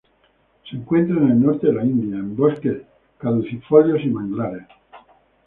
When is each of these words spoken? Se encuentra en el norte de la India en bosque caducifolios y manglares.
Se 0.67 0.75
encuentra 0.77 1.15
en 1.17 1.29
el 1.29 1.39
norte 1.43 1.67
de 1.67 1.73
la 1.73 1.85
India 1.85 2.17
en 2.17 2.35
bosque 2.35 2.87
caducifolios 3.19 4.01
y 4.03 4.07
manglares. 4.07 4.65